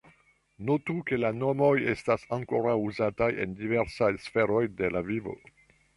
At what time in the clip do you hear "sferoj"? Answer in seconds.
4.27-4.63